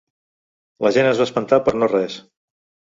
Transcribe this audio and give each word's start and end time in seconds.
La 0.87 0.93
gent 0.95 1.11
es 1.11 1.21
va 1.21 1.29
espantar 1.31 1.63
per 1.69 1.79
no 1.81 1.95
res. 1.95 2.21